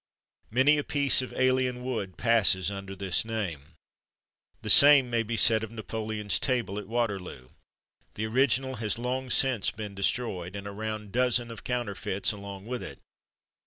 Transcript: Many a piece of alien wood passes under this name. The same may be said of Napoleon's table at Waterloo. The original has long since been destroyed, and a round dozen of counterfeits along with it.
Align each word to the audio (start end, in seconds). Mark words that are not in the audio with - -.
Many 0.49 0.79
a 0.79 0.83
piece 0.83 1.21
of 1.21 1.31
alien 1.33 1.83
wood 1.83 2.17
passes 2.17 2.71
under 2.71 2.95
this 2.95 3.23
name. 3.23 3.75
The 4.63 4.69
same 4.71 5.11
may 5.11 5.21
be 5.21 5.37
said 5.37 5.63
of 5.63 5.69
Napoleon's 5.71 6.39
table 6.39 6.79
at 6.79 6.87
Waterloo. 6.87 7.49
The 8.15 8.25
original 8.25 8.77
has 8.77 8.97
long 8.97 9.29
since 9.29 9.69
been 9.69 9.93
destroyed, 9.93 10.55
and 10.55 10.65
a 10.65 10.71
round 10.71 11.11
dozen 11.11 11.51
of 11.51 11.63
counterfeits 11.63 12.31
along 12.31 12.65
with 12.65 12.81
it. 12.81 12.97